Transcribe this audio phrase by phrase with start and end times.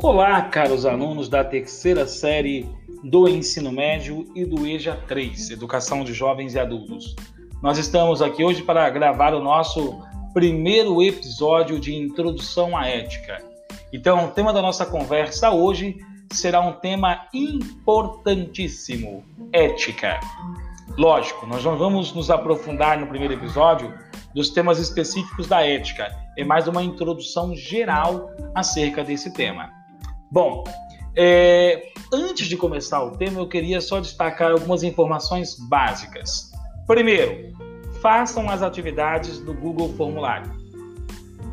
[0.00, 2.70] Olá, caros alunos da terceira série
[3.02, 7.16] do ensino médio e do EJA 3, Educação de Jovens e Adultos.
[7.60, 10.00] Nós estamos aqui hoje para gravar o nosso
[10.32, 13.38] primeiro episódio de Introdução à Ética.
[13.92, 15.96] Então, o tema da nossa conversa hoje
[16.32, 20.20] será um tema importantíssimo: ética.
[20.96, 23.92] Lógico, nós não vamos nos aprofundar no primeiro episódio
[24.32, 29.77] dos temas específicos da ética, é mais uma introdução geral acerca desse tema.
[30.30, 30.64] Bom,
[31.16, 36.52] é, antes de começar o tema, eu queria só destacar algumas informações básicas.
[36.86, 37.56] Primeiro,
[38.00, 40.52] façam as atividades do Google Formulário.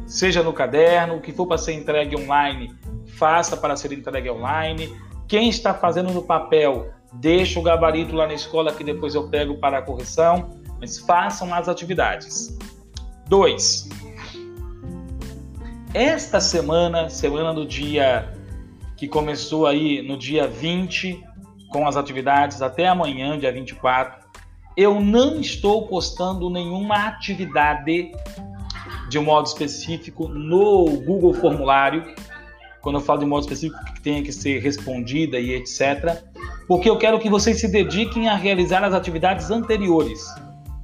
[0.06, 2.76] Seja no caderno, o que for para ser entregue online,
[3.18, 4.94] faça para ser entregue online.
[5.28, 9.58] Quem está fazendo no papel, deixa o gabarito lá na escola que depois eu pego
[9.58, 12.56] para a correção, mas façam as atividades.
[13.28, 13.90] 2.
[15.94, 18.32] Esta semana, semana do dia
[18.98, 21.24] que começou aí no dia 20
[21.70, 24.26] com as atividades até amanhã, dia 24.
[24.78, 28.12] Eu não estou postando nenhuma atividade
[29.10, 32.04] de um modo específico no Google Formulário.
[32.82, 36.24] Quando eu falo de modo específico que tenha que ser respondida e etc.
[36.68, 40.26] Porque eu quero que vocês se dediquem a realizar as atividades anteriores.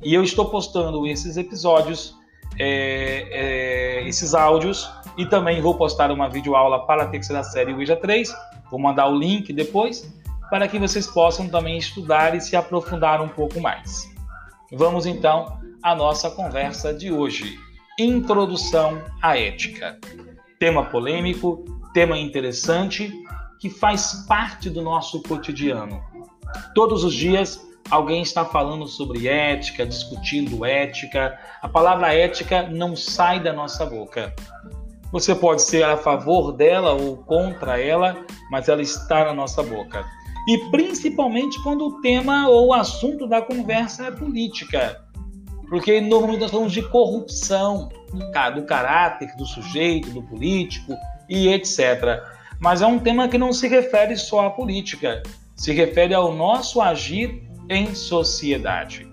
[0.03, 2.15] E eu estou postando esses episódios,
[2.63, 7.95] é, é, esses áudios e também vou postar uma videoaula para a terceira série Ouija
[7.95, 8.31] 3.
[8.69, 10.07] Vou mandar o link depois
[10.51, 14.07] para que vocês possam também estudar e se aprofundar um pouco mais.
[14.71, 17.57] Vamos então à nossa conversa de hoje.
[17.97, 19.97] Introdução à ética.
[20.59, 23.11] Tema polêmico, tema interessante
[23.59, 25.99] que faz parte do nosso cotidiano.
[26.75, 27.59] Todos os dias
[27.89, 31.37] alguém está falando sobre ética, discutindo ética.
[31.61, 34.33] A palavra ética não sai da nossa boca.
[35.11, 40.05] Você pode ser a favor dela ou contra ela, mas ela está na nossa boca.
[40.47, 45.03] E principalmente quando o tema ou o assunto da conversa é política.
[45.69, 47.89] Porque normalmente nós falamos de corrupção
[48.55, 50.97] do caráter do sujeito, do político
[51.29, 52.21] e etc.
[52.59, 55.23] Mas é um tema que não se refere só à política,
[55.55, 59.07] se refere ao nosso agir em sociedade.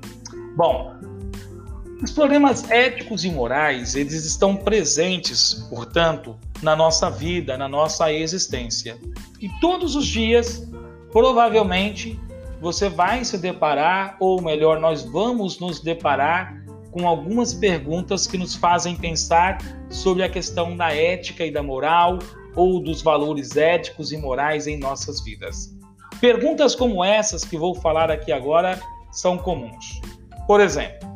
[0.57, 0.93] Bom,
[2.03, 8.99] os problemas éticos e morais, eles estão presentes, portanto, na nossa vida, na nossa existência.
[9.41, 10.69] E todos os dias,
[11.13, 12.19] provavelmente,
[12.61, 16.61] você vai se deparar, ou melhor, nós vamos nos deparar
[16.91, 19.59] com algumas perguntas que nos fazem pensar
[19.89, 22.19] sobre a questão da ética e da moral,
[22.57, 25.78] ou dos valores éticos e morais em nossas vidas.
[26.21, 28.81] Perguntas como essas que vou falar aqui agora
[29.13, 30.01] são comuns.
[30.47, 31.09] Por exemplo,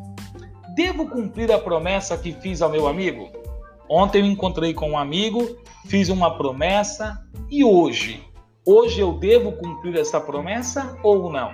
[0.74, 3.28] Devo cumprir a promessa que fiz ao meu amigo?
[3.90, 8.26] Ontem eu encontrei com um amigo, fiz uma promessa e hoje?
[8.64, 11.52] Hoje eu devo cumprir essa promessa ou não?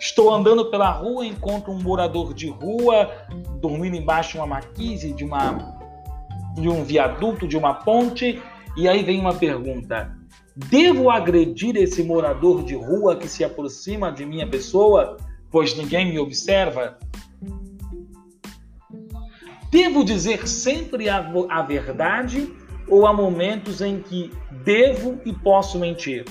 [0.00, 3.10] Estou andando pela rua, encontro um morador de rua
[3.60, 5.78] dormindo embaixo de uma maquise, de, uma,
[6.54, 8.40] de um viaduto, de uma ponte,
[8.78, 10.16] e aí vem uma pergunta:
[10.66, 15.16] Devo agredir esse morador de rua que se aproxima de minha pessoa,
[15.52, 16.98] pois ninguém me observa?
[19.70, 22.52] Devo dizer sempre a, a verdade
[22.88, 24.32] ou há momentos em que
[24.64, 26.24] devo e posso mentir?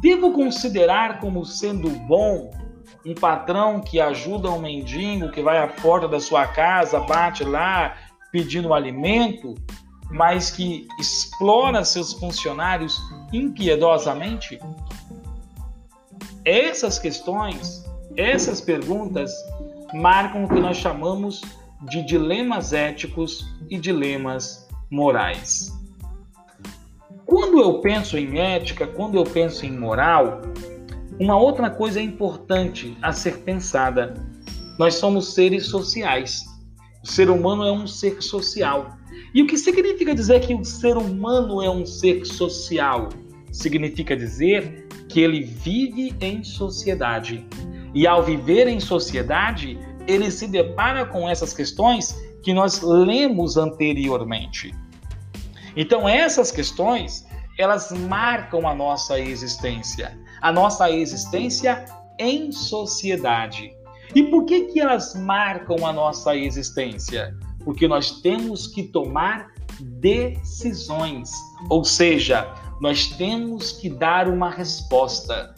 [0.00, 2.50] Devo considerar como sendo bom
[3.06, 7.96] um patrão que ajuda um mendigo que vai à porta da sua casa, bate lá
[8.32, 9.54] pedindo alimento,
[10.10, 13.00] mas que explora seus funcionários
[13.32, 14.58] impiedosamente?
[16.44, 17.84] Essas questões,
[18.16, 19.32] essas perguntas
[19.92, 21.40] marcam o que nós chamamos
[21.82, 25.72] de dilemas éticos e dilemas morais.
[27.24, 30.40] Quando eu penso em ética, quando eu penso em moral,
[31.18, 34.14] uma outra coisa importante a ser pensada.
[34.78, 36.44] Nós somos seres sociais.
[37.02, 38.96] O ser humano é um ser social.
[39.34, 43.08] E o que significa dizer que o ser humano é um ser social?
[43.52, 47.46] Significa dizer que ele vive em sociedade.
[47.94, 54.74] E ao viver em sociedade, ele se depara com essas questões que nós lemos anteriormente.
[55.76, 57.26] Então, essas questões,
[57.58, 61.84] elas marcam a nossa existência, a nossa existência
[62.18, 63.74] em sociedade.
[64.14, 67.34] E por que que elas marcam a nossa existência?
[67.66, 69.48] Porque nós temos que tomar
[69.80, 71.32] decisões,
[71.68, 75.52] ou seja, nós temos que dar uma resposta.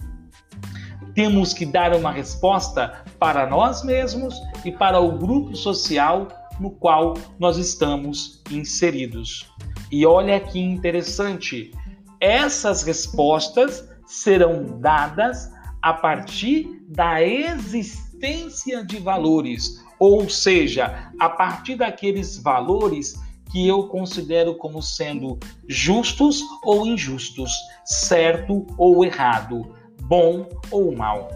[1.14, 4.34] Temos que dar uma resposta para nós mesmos
[4.64, 6.28] e para o grupo social
[6.58, 9.46] no qual nós estamos inseridos.
[9.92, 11.72] E olha que interessante,
[12.20, 15.52] essas respostas serão dadas
[15.82, 24.54] a partir da existência de valores, ou seja, a partir daqueles valores que eu considero
[24.54, 27.50] como sendo justos ou injustos,
[27.84, 31.30] certo ou errado, bom ou mal.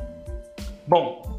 [0.87, 1.39] Bom,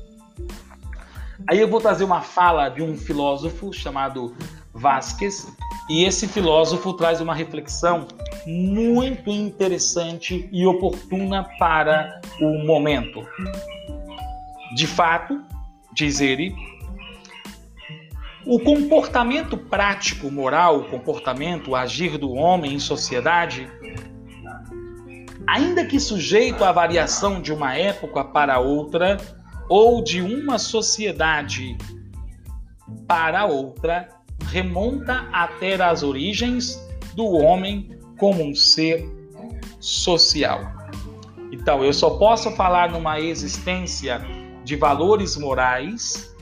[1.48, 4.36] aí eu vou trazer uma fala de um filósofo chamado
[4.74, 5.48] Vasquez,
[5.90, 8.08] e esse filósofo traz uma reflexão
[8.48, 13.26] muito interessante e oportuna para o momento.
[14.76, 15.42] De fato,
[15.94, 16.56] diz ele,
[18.46, 23.70] o comportamento prático moral, o comportamento, o agir do homem em sociedade,
[25.48, 29.18] ainda que sujeito à variação de uma época para outra
[29.70, 31.78] ou de uma sociedade
[33.08, 34.10] para outra,
[34.48, 36.80] remonta até as origens
[37.16, 39.10] do homem como um ser
[39.80, 40.62] social.
[41.52, 44.22] Então, eu só posso falar numa existência
[44.64, 46.33] de valores morais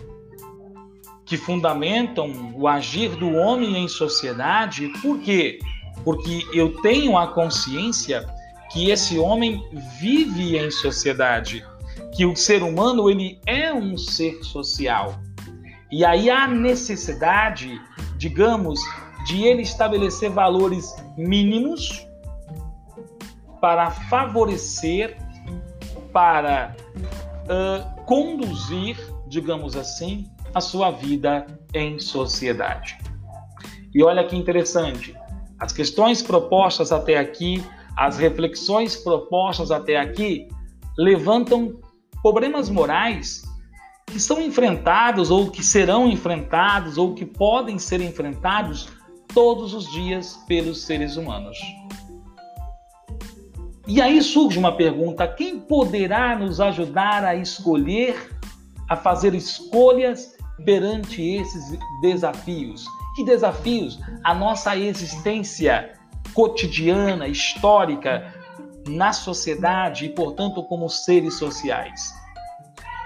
[1.31, 5.60] que fundamentam o agir do homem em sociedade, por quê?
[6.04, 8.28] Porque eu tenho a consciência
[8.69, 9.63] que esse homem
[9.98, 11.66] vive em sociedade,
[12.13, 15.22] que o ser humano ele é um ser social.
[15.89, 17.81] E aí há necessidade,
[18.18, 18.78] digamos,
[19.25, 22.06] de ele estabelecer valores mínimos
[23.62, 25.16] para favorecer,
[26.12, 26.75] para
[27.45, 28.98] uh, conduzir,
[29.30, 32.98] digamos assim, a sua vida em sociedade.
[33.94, 35.15] E olha que interessante,
[35.59, 37.63] as questões propostas até aqui,
[37.98, 40.48] as reflexões propostas até aqui,
[40.98, 41.80] levantam
[42.21, 43.44] problemas morais
[44.07, 48.89] que são enfrentados ou que serão enfrentados ou que podem ser enfrentados
[49.33, 51.57] todos os dias pelos seres humanos.
[53.88, 58.36] E aí surge uma pergunta: quem poderá nos ajudar a escolher,
[58.89, 60.31] a fazer escolhas
[60.63, 62.85] perante esses desafios?
[63.15, 63.99] Que desafios?
[64.23, 65.93] A nossa existência
[66.33, 68.33] cotidiana, histórica,
[68.87, 72.13] na sociedade e, portanto, como seres sociais.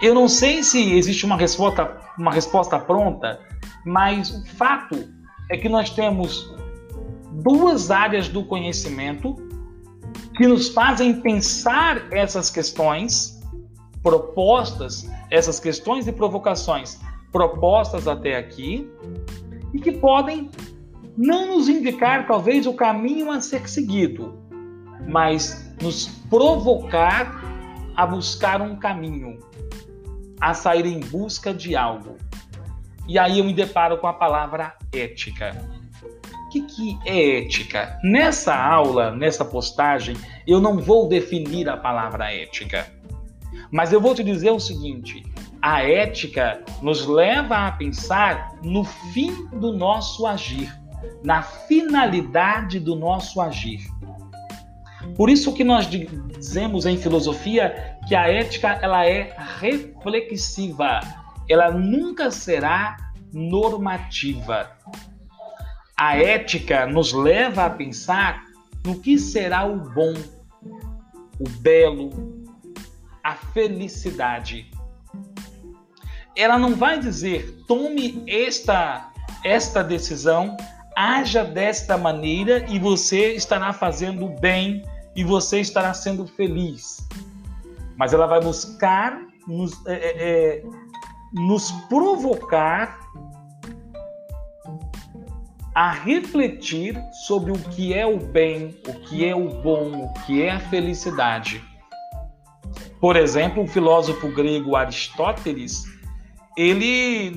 [0.02, 3.40] Eu não sei se existe uma resposta, uma resposta pronta,
[3.86, 5.08] mas o fato
[5.50, 6.54] é que nós temos
[7.44, 9.36] duas áreas do conhecimento
[10.36, 13.42] que nos fazem pensar essas questões
[14.04, 17.00] propostas, essas questões e provocações
[17.36, 18.90] propostas até aqui,
[19.74, 20.50] e que podem
[21.18, 24.40] não nos indicar talvez o caminho a ser seguido,
[25.06, 27.44] mas nos provocar
[27.94, 29.38] a buscar um caminho,
[30.40, 32.16] a sair em busca de algo.
[33.06, 35.52] E aí eu me deparo com a palavra ética.
[36.46, 38.00] O que, é ética?
[38.02, 40.16] Nessa aula, nessa postagem,
[40.48, 42.88] eu não vou definir a palavra ética.
[43.70, 45.22] Mas eu vou te dizer o seguinte:
[45.66, 50.72] a ética nos leva a pensar no fim do nosso agir,
[51.24, 53.82] na finalidade do nosso agir.
[55.16, 61.00] Por isso que nós dizemos em filosofia que a ética ela é reflexiva
[61.50, 62.98] ela nunca será
[63.34, 64.70] normativa.
[65.98, 68.44] A ética nos leva a pensar
[68.86, 70.14] no que será o bom,
[71.40, 72.46] o belo,
[73.24, 74.75] a felicidade.
[76.36, 79.12] Ela não vai dizer tome esta
[79.44, 80.58] esta decisão,
[80.96, 84.84] haja desta maneira e você estará fazendo bem
[85.16, 87.08] e você estará sendo feliz.
[87.96, 90.64] Mas ela vai buscar nos, é, é,
[91.32, 93.00] nos provocar
[95.76, 100.42] a refletir sobre o que é o bem, o que é o bom, o que
[100.42, 101.62] é a felicidade.
[103.00, 105.84] Por exemplo, o filósofo grego Aristóteles,
[106.56, 107.32] ele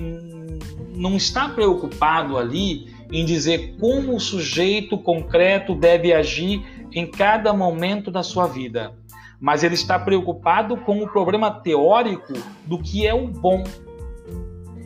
[0.95, 8.11] não está preocupado ali em dizer como o sujeito concreto deve agir em cada momento
[8.11, 8.95] da sua vida,
[9.41, 12.33] mas ele está preocupado com o problema teórico
[12.67, 13.65] do que é o bom,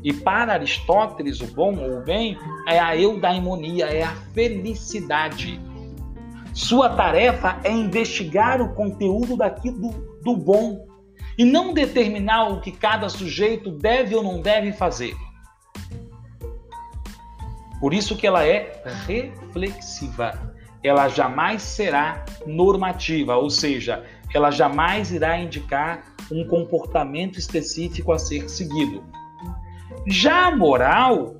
[0.05, 2.37] e para Aristóteles, o bom ou o bem
[2.67, 5.61] é a eudaimonia, é a felicidade.
[6.53, 9.91] Sua tarefa é investigar o conteúdo daquilo do,
[10.23, 10.92] do bom
[11.37, 15.15] e não determinar o que cada sujeito deve ou não deve fazer.
[17.81, 20.55] Por isso que ela é reflexiva.
[20.85, 28.49] Ela jamais será normativa, ou seja, ela jamais irá indicar um comportamento específico a ser
[28.49, 29.05] seguido.
[30.07, 31.37] Já a moral,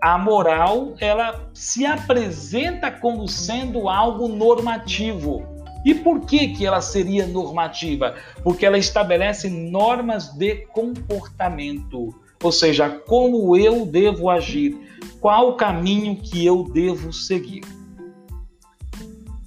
[0.00, 5.44] a moral ela se apresenta como sendo algo normativo.
[5.88, 8.14] E por que, que ela seria normativa?
[8.44, 14.76] Porque ela estabelece normas de comportamento, ou seja, como eu devo agir,
[15.18, 17.62] qual o caminho que eu devo seguir.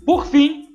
[0.03, 0.73] Por fim,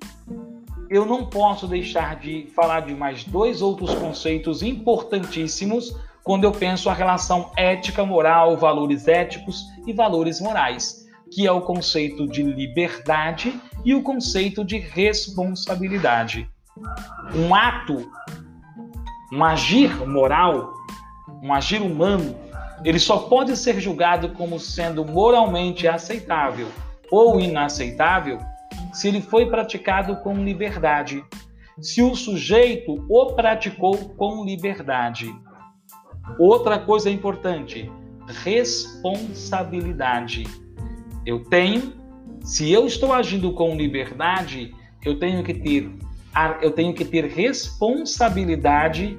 [0.88, 6.88] eu não posso deixar de falar de mais dois outros conceitos importantíssimos quando eu penso
[6.88, 13.60] a relação ética, moral, valores éticos e valores morais, que é o conceito de liberdade
[13.84, 16.48] e o conceito de responsabilidade.
[17.34, 18.10] Um ato,
[19.32, 20.72] um agir moral,
[21.42, 22.34] um agir humano,
[22.84, 26.68] ele só pode ser julgado como sendo moralmente aceitável
[27.10, 28.38] ou inaceitável
[28.92, 31.24] se ele foi praticado com liberdade,
[31.80, 35.34] se o sujeito o praticou com liberdade.
[36.38, 37.90] Outra coisa importante,
[38.44, 40.44] responsabilidade.
[41.26, 41.92] Eu tenho,
[42.42, 44.72] se eu estou agindo com liberdade,
[45.04, 45.90] eu tenho que ter
[46.60, 49.18] eu tenho que ter responsabilidade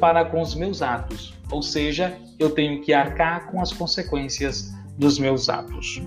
[0.00, 5.20] para com os meus atos, ou seja, eu tenho que arcar com as consequências dos
[5.20, 6.02] meus atos.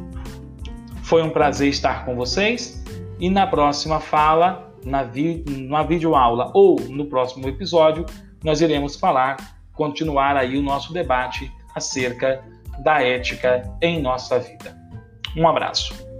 [1.03, 2.83] Foi um prazer estar com vocês
[3.17, 8.05] e na próxima fala, na, vi na videoaula ou no próximo episódio,
[8.43, 9.37] nós iremos falar
[9.73, 12.43] continuar aí o nosso debate acerca
[12.83, 14.80] da ética em nossa vida.
[15.35, 16.10] Um abraço.